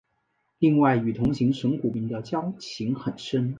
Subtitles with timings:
[0.57, 3.49] 另外与同行神谷明的交情很深。